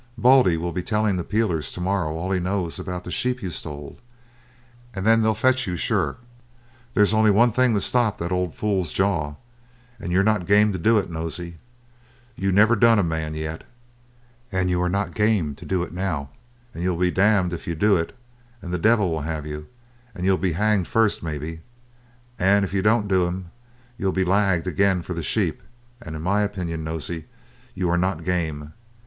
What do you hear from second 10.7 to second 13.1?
to do it, Nosey; you never done a